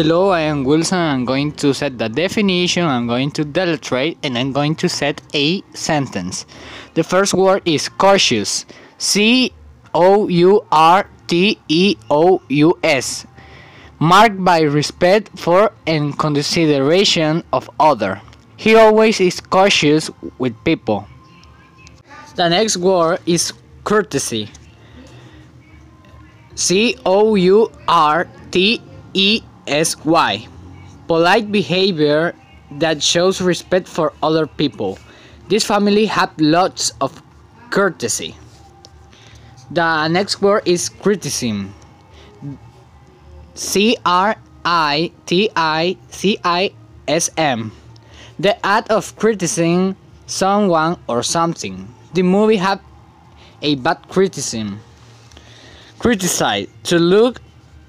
Hello, 0.00 0.30
I 0.30 0.40
am 0.48 0.64
Wilson. 0.64 0.96
I'm 0.96 1.24
going 1.26 1.52
to 1.60 1.74
set 1.74 1.98
the 1.98 2.08
definition, 2.08 2.84
I'm 2.86 3.06
going 3.06 3.30
to 3.32 3.44
deletrate, 3.44 4.16
and 4.22 4.38
I'm 4.38 4.50
going 4.50 4.74
to 4.76 4.88
set 4.88 5.20
a 5.34 5.60
sentence. 5.74 6.46
The 6.94 7.04
first 7.04 7.34
word 7.34 7.60
is 7.66 7.90
cautious. 7.90 8.64
C 8.96 9.52
O 9.92 10.26
U 10.26 10.64
R 10.72 11.06
T 11.26 11.58
E 11.68 11.96
O 12.08 12.40
U 12.48 12.78
S. 12.82 13.26
Marked 13.98 14.42
by 14.42 14.62
respect 14.62 15.38
for 15.38 15.70
and 15.86 16.18
consideration 16.18 17.44
of 17.52 17.68
other. 17.78 18.22
He 18.56 18.76
always 18.76 19.20
is 19.20 19.38
cautious 19.38 20.08
with 20.38 20.56
people. 20.64 21.06
The 22.36 22.48
next 22.48 22.78
word 22.78 23.20
is 23.26 23.52
courtesy. 23.84 24.48
C 26.54 26.96
O 27.04 27.34
U 27.34 27.70
R 27.86 28.26
T 28.50 28.80
E 29.12 29.42
S 29.66 29.96
Y. 30.04 30.46
Polite 31.06 31.50
behavior 31.50 32.34
that 32.78 33.02
shows 33.02 33.40
respect 33.40 33.88
for 33.88 34.12
other 34.22 34.46
people. 34.46 34.98
This 35.48 35.64
family 35.66 36.06
have 36.06 36.30
lots 36.38 36.92
of 37.00 37.22
courtesy. 37.70 38.36
The 39.70 40.08
next 40.08 40.40
word 40.42 40.62
is 40.66 40.88
criticism. 40.88 41.74
C 43.54 43.96
R 44.06 44.36
I 44.64 45.10
T 45.26 45.50
I 45.54 45.96
C 46.10 46.38
I 46.44 46.72
S 47.06 47.30
M. 47.36 47.72
The 48.38 48.54
act 48.64 48.90
of 48.90 49.14
criticizing 49.16 49.96
someone 50.26 50.96
or 51.08 51.22
something. 51.22 51.92
The 52.14 52.22
movie 52.22 52.56
have 52.56 52.80
a 53.62 53.74
bad 53.74 54.08
criticism. 54.08 54.80
Criticize 55.98 56.68
to 56.84 56.98
look 56.98 57.42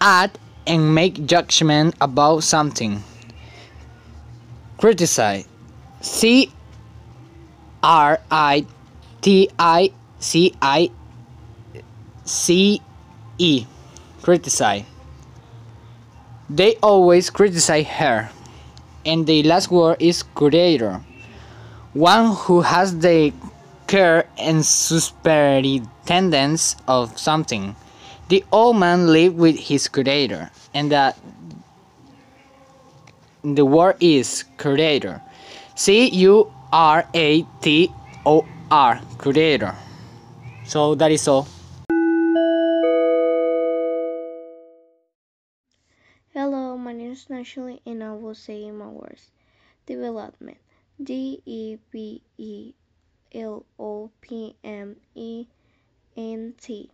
at 0.00 0.36
and 0.66 0.94
make 0.94 1.26
judgment 1.26 1.94
about 2.00 2.44
something. 2.44 3.02
Criticize. 4.78 5.46
C 6.00 6.50
R 7.82 8.20
I 8.30 8.64
T 9.20 9.50
I 9.58 9.92
C 10.18 10.54
I 10.60 10.90
C 12.24 12.80
E. 13.38 13.66
Criticize. 14.22 14.84
They 16.50 16.76
always 16.82 17.30
criticize 17.30 17.86
her. 17.86 18.30
And 19.04 19.26
the 19.26 19.42
last 19.42 19.70
word 19.70 19.96
is 20.00 20.22
curator. 20.22 21.00
One 21.92 22.34
who 22.36 22.62
has 22.62 22.98
the 22.98 23.32
care 23.86 24.26
and 24.38 24.64
superintendence 24.64 26.76
of 26.86 27.18
something. 27.18 27.74
The 28.32 28.42
old 28.50 28.78
man 28.78 29.08
lived 29.08 29.36
with 29.36 29.58
his 29.58 29.88
creator, 29.88 30.48
and 30.72 30.90
the, 30.90 31.14
the 33.44 33.62
word 33.62 33.96
is 34.00 34.44
curator. 34.56 35.20
C 35.74 36.08
U 36.24 36.50
R 36.72 37.04
A 37.12 37.42
T 37.60 37.92
O 38.24 38.48
R, 38.70 39.02
creator. 39.18 39.76
So 40.64 40.94
that 40.94 41.12
is 41.12 41.28
all. 41.28 41.46
Hello, 46.32 46.78
my 46.78 46.94
name 46.94 47.12
is 47.12 47.26
Nashili 47.28 47.82
and 47.84 48.02
I 48.02 48.14
will 48.14 48.34
say 48.34 48.70
my 48.70 48.88
words. 48.88 49.28
Development. 49.84 50.56
D 50.96 51.42
E 51.44 51.76
V 51.92 52.22
E 52.38 52.72
L 53.34 53.66
O 53.78 54.10
P 54.22 54.56
M 54.64 54.96
E 55.14 55.48
N 56.16 56.54
T. 56.58 56.88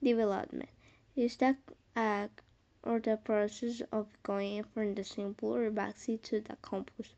Development 0.00 0.68
is 1.16 1.36
the 1.36 1.56
act 1.94 2.40
or 2.82 2.98
the 2.98 3.16
process 3.16 3.80
of 3.92 4.06
going 4.22 4.64
from 4.64 4.94
the 4.94 5.04
simple 5.04 5.54
or 5.54 5.70
basic 5.70 6.20
to 6.22 6.40
the 6.40 6.56
complex. 6.60 7.10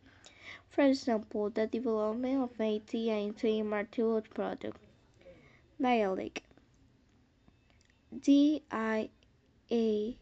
For 0.69 0.83
example, 0.83 1.49
the 1.49 1.67
development 1.67 2.43
of 2.43 2.61
AT 2.61 2.95
into 2.95 3.47
a 3.47 3.63
multiple 3.63 4.21
product. 4.35 4.79
Dialect. 5.81 6.43
D 8.21 8.63
I 8.71 9.09
A 9.73 10.17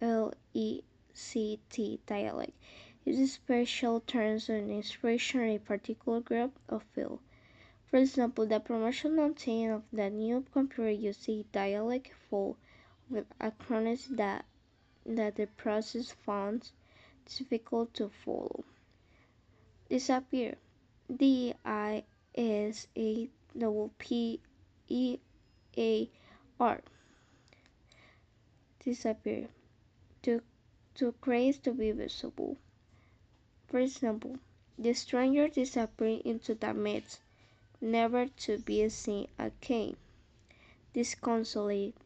L 0.00 0.32
E 0.54 0.82
C 1.12 1.58
T 1.68 2.00
dialect 2.06 2.52
is 3.04 3.18
a 3.18 3.26
special 3.26 4.00
term 4.00 4.38
and 4.48 4.70
expression 4.70 5.42
of 5.42 5.48
a 5.48 5.58
particular 5.58 6.20
group 6.20 6.58
of 6.68 6.82
field. 6.94 7.20
For 7.90 7.98
example, 7.98 8.46
the 8.46 8.60
promotional 8.60 9.34
team 9.34 9.70
of 9.70 9.82
the 9.92 10.10
new 10.10 10.44
computer 10.52 10.90
uses 10.90 11.44
dialect 11.52 12.10
full 12.28 12.56
with 13.08 13.26
acronyms 13.38 14.16
that 14.16 14.44
that 15.04 15.36
the 15.36 15.46
process 15.46 16.10
finds 16.10 16.72
difficult 17.24 17.94
to 17.94 18.08
follow. 18.08 18.64
Disappear. 19.88 20.56
D 21.14 21.54
I 21.64 22.02
S 22.34 22.88
A 22.96 23.28
W 23.56 23.90
P 23.98 24.40
E 24.88 25.18
A 25.78 26.10
R. 26.58 26.80
Disappear. 28.84 29.48
To 30.22 30.42
to 30.96 31.14
grace 31.20 31.58
to 31.58 31.72
be 31.72 31.92
visible. 31.92 32.56
For 33.68 33.78
example, 33.78 34.38
the 34.78 34.94
stranger 34.94 35.48
disappeared 35.48 36.22
into 36.24 36.54
the 36.54 36.74
mist, 36.74 37.20
never 37.80 38.26
to 38.26 38.58
be 38.58 38.88
seen 38.88 39.28
again. 39.38 39.96
Disconsolate. 40.92 42.05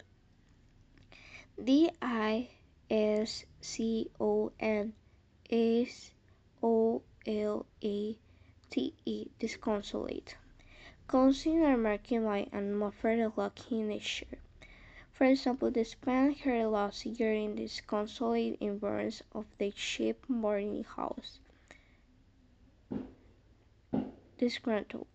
D 1.63 1.91
I 2.01 2.49
S 2.89 3.45
C 3.61 4.11
O 4.19 4.51
N 4.59 4.95
S 5.51 6.11
O 6.63 7.03
L 7.27 7.67
A 7.85 8.17
T 8.71 8.95
E. 9.05 9.27
Disconsolate. 9.39 10.37
Causing 11.07 11.63
or 11.63 11.77
marking 11.77 12.25
by 12.25 12.49
an 12.53 12.71
atmospheric 12.71 13.37
lucky 13.37 13.83
nature. 13.83 14.39
For 15.13 15.25
example, 15.25 15.71
the 15.71 15.85
Spanish 15.85 16.39
had 16.41 16.67
lost 16.69 17.05
in 17.05 17.13
the 17.57 17.63
disconsolate 17.63 18.57
environs 18.61 19.23
of 19.33 19.45
the 19.59 19.71
cheap 19.73 20.25
boarding 20.31 20.85
house. 20.85 21.41
Disgruntled. 24.39 25.07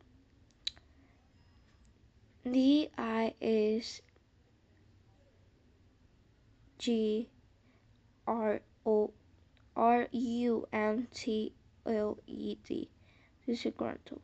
D 2.43 2.89
I 2.95 3.33
S 3.41 4.01
G 6.85 7.27
R 8.27 8.59
O 8.85 9.11
R 9.75 10.07
U 10.11 10.67
N 10.71 11.07
T 11.11 11.51
L 11.83 12.19
E 12.27 12.57
D. 12.63 12.89
Disgruntled. 13.47 14.21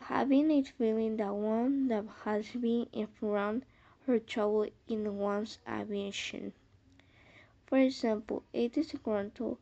Having 0.00 0.50
a 0.50 0.62
feeling 0.62 1.18
that 1.18 1.34
one 1.34 1.88
that 1.88 2.06
has 2.24 2.48
been 2.52 2.86
in 2.94 3.06
front 3.06 3.64
or 4.08 4.18
trouble 4.18 4.66
in 4.88 5.18
one's 5.18 5.58
aviation. 5.68 6.54
For 7.66 7.76
example, 7.76 8.42
a 8.54 8.68
disgruntled 8.68 9.58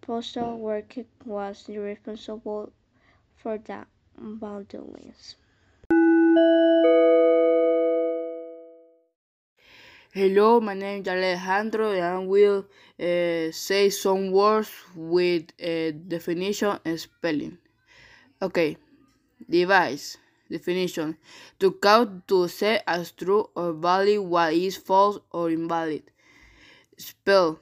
postal 0.00 0.58
worker 0.58 1.04
was 1.24 1.68
responsible 1.68 2.72
for 3.36 3.58
the 3.58 3.86
violence. 4.18 5.36
Hello, 10.14 10.60
my 10.60 10.74
name 10.74 11.02
is 11.02 11.08
Alejandro 11.08 11.90
and 11.90 12.04
I 12.04 12.18
will 12.20 12.66
uh, 13.00 13.50
say 13.50 13.90
some 13.90 14.30
words 14.30 14.70
with 14.94 15.50
a 15.58 15.90
definition 15.90 16.78
and 16.84 17.00
spelling. 17.00 17.58
Okay, 18.40 18.76
device 19.50 20.16
definition 20.48 21.18
to 21.58 21.72
count 21.82 22.28
to 22.28 22.46
say 22.46 22.80
as 22.86 23.10
true 23.10 23.50
or 23.56 23.72
valid 23.72 24.20
what 24.20 24.54
is 24.54 24.76
false 24.76 25.18
or 25.32 25.50
invalid. 25.50 26.04
Spell 26.96 27.58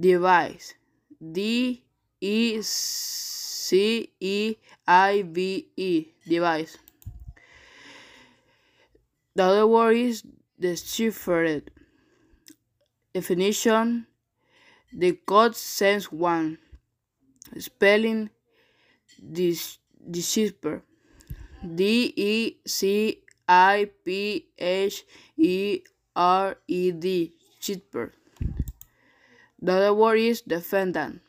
device 0.00 0.72
D 1.20 1.84
E 2.22 2.62
C 2.62 4.14
E 4.18 4.56
I 4.86 5.24
V 5.28 5.68
E 5.76 6.06
device. 6.26 6.78
The 9.34 9.42
other 9.44 9.66
word 9.66 9.94
is 9.94 10.24
deciphered. 10.58 11.70
Definition 13.14 14.06
The 14.92 15.12
code 15.26 15.56
sends 15.56 16.10
one. 16.10 16.58
Spelling 17.58 18.30
this 19.22 19.78
decipher. 20.10 20.82
D 21.62 22.12
E 22.16 22.56
C 22.66 23.22
I 23.48 23.90
P 24.04 24.46
H 24.58 25.04
E 25.36 25.80
R 26.14 26.56
E 26.66 26.92
D. 26.92 27.32
Decipher. 27.60 28.12
The 29.60 29.72
other 29.72 29.94
word 29.94 30.20
is 30.20 30.40
defendant. 30.42 31.20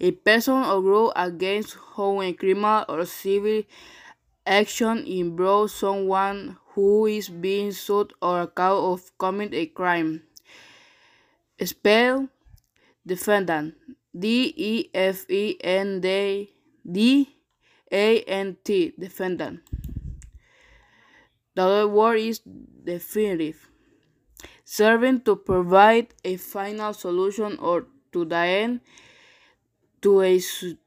A 0.00 0.10
person 0.10 0.64
or 0.64 0.82
group 0.82 1.12
against 1.14 1.74
whom 1.94 2.20
a 2.22 2.32
criminal 2.32 2.84
or 2.88 3.04
civil 3.06 3.62
action 4.44 5.04
involves 5.06 5.74
someone 5.74 6.58
who 6.76 7.06
is 7.06 7.30
being 7.30 7.72
sued 7.72 8.12
or 8.20 8.42
accused 8.42 8.84
of 8.84 9.18
committing 9.18 9.60
a 9.60 9.66
crime. 9.66 10.22
Spell 11.64 12.28
defendant. 13.04 13.74
D 14.16 14.52
E 14.56 14.90
F 14.94 15.28
E 15.30 15.56
N 15.60 16.00
D 16.00 16.52
D 16.84 17.28
A 17.90 18.20
N 18.22 18.56
T 18.62 18.92
defendant. 18.98 19.60
The 21.54 21.62
other 21.62 21.88
word 21.88 22.20
is 22.20 22.40
definitive, 22.84 23.68
serving 24.64 25.22
to 25.22 25.36
provide 25.36 26.08
a 26.24 26.36
final 26.36 26.92
solution 26.92 27.56
or 27.58 27.86
to 28.12 28.26
the 28.26 28.36
end 28.36 28.80
to 30.02 30.20
a 30.20 30.38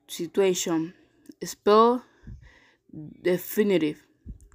situation. 0.08 0.94
Spell 1.44 2.04
definitive. 3.22 4.09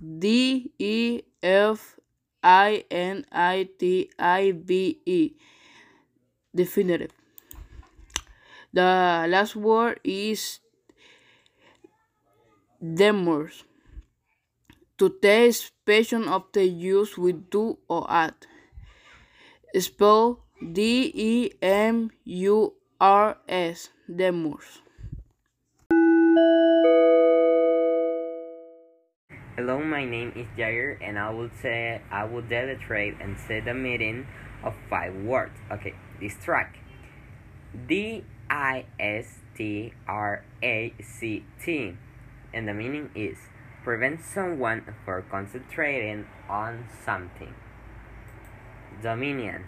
D 0.04 0.72
E 0.78 1.22
F 1.42 1.96
I 2.42 2.84
N 2.90 3.24
I 3.32 3.68
T 3.78 4.10
I 4.18 4.52
V 4.52 5.00
E. 5.06 5.32
Definitive. 6.54 7.12
The 8.72 9.26
last 9.28 9.56
word 9.56 10.00
is 10.04 10.60
demurs. 12.78 13.64
To 14.98 15.08
take 15.08 15.50
expression 15.50 16.28
of 16.28 16.44
the 16.52 16.66
use 16.66 17.16
with 17.16 17.50
do 17.50 17.78
or 17.88 18.04
add. 18.10 18.34
Spell 19.78 20.44
D 20.60 21.10
E 21.14 21.50
M 21.62 22.10
U 22.24 22.74
R 23.00 23.38
S. 23.48 23.88
Demurs. 24.04 24.84
Hello, 29.56 29.78
my 29.78 30.04
name 30.04 30.32
is 30.34 30.48
Jair, 30.58 30.98
and 31.00 31.16
I 31.16 31.30
will 31.30 31.50
say 31.62 32.00
I 32.10 32.24
will 32.24 32.42
deletrate 32.42 33.14
and 33.20 33.38
say 33.38 33.60
the 33.60 33.72
meaning 33.72 34.26
of 34.64 34.74
five 34.90 35.14
words. 35.14 35.54
Okay, 35.70 35.94
distract. 36.18 36.76
D 37.86 38.24
I 38.50 38.86
S 38.98 39.38
T 39.56 39.92
R 40.08 40.42
A 40.60 40.92
C 41.00 41.44
T, 41.64 41.94
and 42.52 42.66
the 42.66 42.74
meaning 42.74 43.10
is 43.14 43.38
prevent 43.84 44.24
someone 44.24 44.82
from 45.04 45.22
concentrating 45.30 46.26
on 46.50 46.88
something. 47.04 47.54
Dominant. 49.04 49.66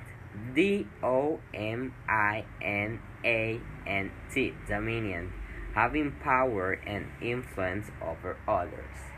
D 0.53 0.89
O 1.01 1.39
M 1.55 1.95
I 2.09 2.45
N 2.61 2.99
A 3.25 3.61
N 3.87 4.11
T. 4.35 4.53
Dominant, 4.69 5.31
having 5.77 6.11
power 6.11 6.73
and 6.73 7.07
influence 7.23 7.87
over 8.03 8.37
others 8.49 9.15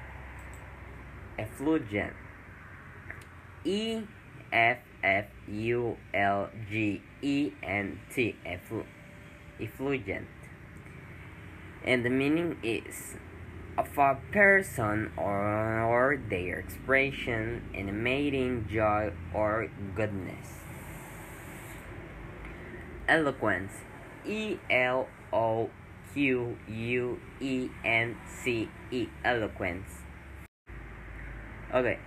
effulgent. 1.39 2.15
E 3.65 4.03
F 4.53 4.79
F 5.03 5.27
U 5.47 5.97
L 6.13 6.51
G 6.71 7.03
E 7.23 7.53
N 7.63 8.01
T. 8.15 8.35
Effulgent. 9.59 10.27
And 11.85 12.05
the 12.05 12.11
meaning 12.11 12.59
is 12.63 13.15
of 13.77 13.97
a 13.97 14.17
person 14.33 15.13
or, 15.17 15.81
or 15.83 16.21
their 16.29 16.59
expression 16.59 17.63
animating 17.75 18.67
joy 18.71 19.13
or 19.33 19.71
goodness. 19.95 20.49
Eloquence. 23.09 23.73
E 24.27 24.59
L 24.69 25.09
O 25.33 25.71
Q 26.13 26.59
U 26.69 27.21
E 27.41 27.69
N 27.85 28.17
C 28.43 28.69
E. 28.91 29.09
Eloquence 29.25 30.08
Okay, 31.69 31.99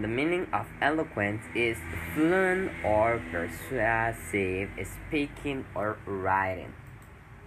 the 0.00 0.06
meaning 0.06 0.46
of 0.52 0.66
eloquence 0.80 1.42
is 1.52 1.76
fluent 2.14 2.70
or 2.84 3.20
persuasive 3.32 4.70
speaking 4.86 5.66
or 5.74 5.98
writing. 6.06 6.72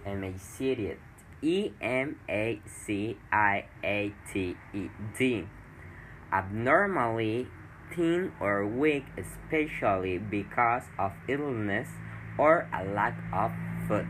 Emaciated. 0.04 0.98
E 1.40 1.72
M 1.80 2.20
A 2.28 2.60
C 2.66 3.16
I 3.32 3.64
A 3.82 4.12
T 4.30 4.56
E 4.74 4.88
D. 5.16 5.46
Abnormally 6.30 7.46
thin 7.96 8.32
or 8.40 8.66
weak, 8.66 9.06
especially 9.16 10.18
because 10.18 10.82
of 10.98 11.12
illness 11.28 11.88
or 12.36 12.68
a 12.74 12.84
lack 12.84 13.16
of 13.32 13.52
food. 13.88 14.06